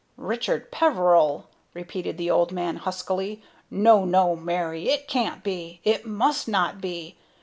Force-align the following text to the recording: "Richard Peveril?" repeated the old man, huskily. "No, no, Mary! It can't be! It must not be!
"Richard 0.17 0.71
Peveril?" 0.71 1.45
repeated 1.75 2.17
the 2.17 2.31
old 2.31 2.51
man, 2.51 2.77
huskily. 2.77 3.43
"No, 3.69 4.03
no, 4.03 4.35
Mary! 4.35 4.89
It 4.89 5.07
can't 5.07 5.43
be! 5.43 5.79
It 5.83 6.07
must 6.07 6.47
not 6.47 6.81
be! 6.81 7.17